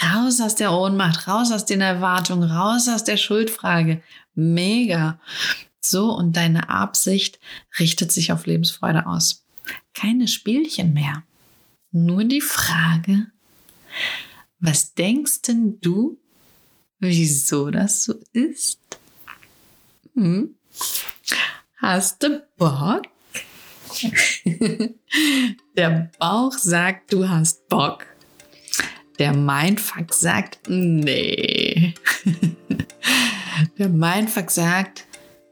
Raus 0.00 0.40
aus 0.40 0.54
der 0.54 0.72
Ohnmacht, 0.72 1.26
raus 1.26 1.50
aus 1.50 1.64
den 1.64 1.80
Erwartungen, 1.80 2.48
raus 2.48 2.88
aus 2.88 3.02
der 3.02 3.16
Schuldfrage. 3.16 4.00
Mega. 4.36 5.18
So, 5.80 6.12
und 6.12 6.36
deine 6.36 6.68
Absicht 6.68 7.40
richtet 7.80 8.12
sich 8.12 8.30
auf 8.30 8.46
Lebensfreude 8.46 9.06
aus. 9.06 9.44
Keine 9.92 10.28
Spielchen 10.28 10.92
mehr. 10.92 11.24
Nur 11.90 12.22
die 12.22 12.40
Frage, 12.40 13.26
was 14.60 14.94
denkst 14.94 15.42
denn 15.42 15.80
du, 15.80 16.21
wieso 17.02 17.70
das 17.70 18.04
so 18.04 18.14
ist? 18.32 18.78
Hm? 20.14 20.54
Hast 21.76 22.22
du 22.22 22.42
Bock? 22.56 23.02
Der 25.76 26.10
Bauch 26.18 26.52
sagt, 26.52 27.12
du 27.12 27.28
hast 27.28 27.68
Bock. 27.68 28.06
Der 29.18 29.34
Mindfuck 29.34 30.14
sagt, 30.14 30.60
nee. 30.68 31.94
Der 33.78 33.88
Mindfuck 33.88 34.50
sagt 34.50 35.04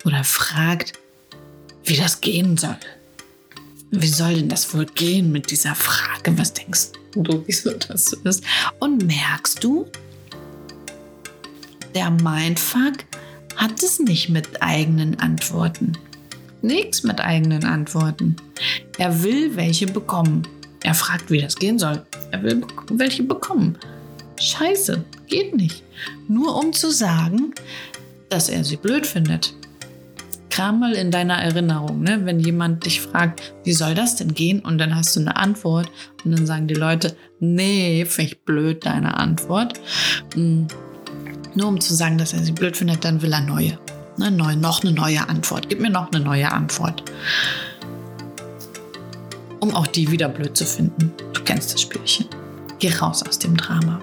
oder 0.04 0.22
fragt, 0.24 0.92
wie 1.84 1.96
das 1.96 2.20
gehen 2.20 2.56
soll. 2.56 2.76
Wie 3.90 4.08
soll 4.08 4.34
denn 4.34 4.48
das 4.48 4.72
wohl 4.72 4.86
gehen 4.86 5.32
mit 5.32 5.50
dieser 5.50 5.74
Frage? 5.74 6.38
Was 6.38 6.52
denkst 6.52 6.92
du, 7.12 7.42
wieso 7.46 7.72
das 7.72 8.04
so 8.04 8.16
ist? 8.22 8.44
Und 8.78 9.04
merkst 9.04 9.64
du, 9.64 9.90
der 11.94 12.10
Mindfuck 12.10 13.04
hat 13.56 13.82
es 13.82 13.98
nicht 13.98 14.28
mit 14.28 14.62
eigenen 14.62 15.18
Antworten. 15.18 15.92
Nichts 16.62 17.02
mit 17.02 17.20
eigenen 17.20 17.64
Antworten. 17.64 18.36
Er 18.98 19.22
will 19.22 19.56
welche 19.56 19.86
bekommen. 19.86 20.46
Er 20.82 20.94
fragt, 20.94 21.30
wie 21.30 21.40
das 21.40 21.56
gehen 21.56 21.78
soll. 21.78 22.04
Er 22.30 22.42
will 22.42 22.62
welche 22.90 23.22
bekommen. 23.22 23.78
Scheiße, 24.38 25.04
geht 25.26 25.54
nicht. 25.56 25.82
Nur 26.28 26.56
um 26.56 26.72
zu 26.72 26.90
sagen, 26.90 27.54
dass 28.28 28.48
er 28.48 28.64
sie 28.64 28.76
blöd 28.76 29.06
findet. 29.06 29.54
Kram 30.48 30.80
mal 30.80 30.94
in 30.94 31.10
deiner 31.10 31.36
Erinnerung, 31.36 32.02
ne? 32.02 32.20
wenn 32.24 32.40
jemand 32.40 32.84
dich 32.84 33.00
fragt, 33.00 33.54
wie 33.64 33.72
soll 33.72 33.94
das 33.94 34.16
denn 34.16 34.34
gehen? 34.34 34.60
Und 34.60 34.78
dann 34.78 34.96
hast 34.96 35.14
du 35.14 35.20
eine 35.20 35.36
Antwort 35.36 35.90
und 36.24 36.32
dann 36.32 36.46
sagen 36.46 36.66
die 36.66 36.74
Leute, 36.74 37.16
nee, 37.38 38.04
finde 38.04 38.32
ich 38.32 38.40
blöd, 38.42 38.84
deine 38.84 39.16
Antwort. 39.16 39.78
Hm 40.34 40.66
nur 41.54 41.68
um 41.68 41.80
zu 41.80 41.94
sagen, 41.94 42.18
dass 42.18 42.32
er 42.32 42.42
sie 42.42 42.52
blöd 42.52 42.76
findet, 42.76 43.04
dann 43.04 43.22
will 43.22 43.32
er 43.32 43.40
neue. 43.40 43.78
Ne, 44.16 44.30
neu, 44.30 44.54
noch 44.56 44.82
eine 44.82 44.92
neue 44.92 45.28
Antwort. 45.28 45.68
Gib 45.68 45.80
mir 45.80 45.90
noch 45.90 46.12
eine 46.12 46.22
neue 46.22 46.50
Antwort. 46.50 47.02
Um 49.60 49.74
auch 49.74 49.86
die 49.86 50.10
wieder 50.10 50.28
blöd 50.28 50.56
zu 50.56 50.64
finden. 50.64 51.12
Du 51.32 51.42
kennst 51.42 51.72
das 51.72 51.82
Spielchen. 51.82 52.26
Geh 52.78 52.92
raus 52.94 53.22
aus 53.22 53.38
dem 53.38 53.56
Drama. 53.56 54.00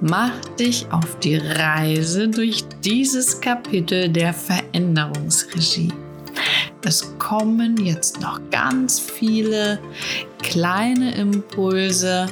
Mach 0.00 0.32
dich 0.58 0.86
auf 0.92 1.18
die 1.18 1.36
Reise 1.36 2.28
durch 2.28 2.64
dieses 2.84 3.40
Kapitel 3.40 4.08
der 4.08 4.32
Veränderungsregie. 4.32 5.92
Es 6.84 7.18
kommen 7.18 7.76
jetzt 7.84 8.20
noch 8.20 8.40
ganz 8.50 9.00
viele 9.00 9.80
kleine 10.40 11.14
Impulse 11.16 12.28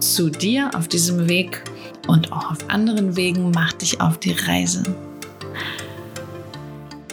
zu 0.00 0.30
dir 0.30 0.70
auf 0.74 0.88
diesem 0.88 1.28
Weg 1.28 1.62
und 2.08 2.32
auch 2.32 2.50
auf 2.50 2.58
anderen 2.68 3.16
Wegen 3.16 3.50
mach 3.50 3.72
dich 3.72 4.00
auf 4.00 4.18
die 4.18 4.32
Reise. 4.32 4.82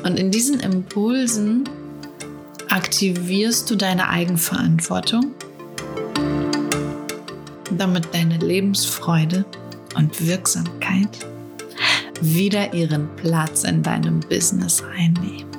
Und 0.04 0.18
in 0.18 0.32
diesen 0.32 0.60
Impulsen 0.60 1.68
aktivierst 2.70 3.70
du 3.70 3.76
deine 3.76 4.10
Eigenverantwortung, 4.10 5.34
damit 7.72 8.14
deine 8.14 8.38
Lebensfreude 8.38 9.46
und 9.96 10.26
Wirksamkeit 10.26 11.10
wieder 12.22 12.74
ihren 12.74 13.08
Platz 13.16 13.64
in 13.64 13.84
deinem 13.84 14.20
Business 14.22 14.84
einnehmen. 14.96 15.50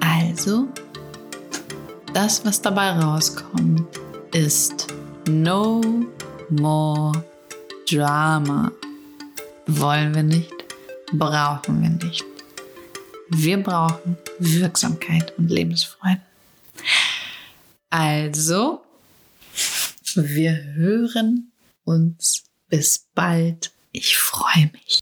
Also, 0.00 0.68
das, 2.12 2.44
was 2.44 2.60
dabei 2.60 2.90
rauskommt, 2.90 3.84
ist 4.32 4.86
No 5.28 5.80
more 6.50 7.24
drama. 7.90 8.70
Wollen 9.66 10.14
wir 10.14 10.22
nicht, 10.22 10.52
brauchen 11.12 11.82
wir 11.82 11.88
nicht. 11.88 12.24
Wir 13.30 13.60
brauchen 13.60 14.16
Wirksamkeit 14.38 15.36
und 15.36 15.48
Lebensfreude. 15.48 16.22
Also, 17.90 18.84
wir 20.14 20.62
hören 20.74 21.50
uns. 21.84 22.44
Bis 22.68 23.06
bald. 23.14 23.72
Ich 23.92 24.16
freue 24.18 24.70
mich. 24.72 25.00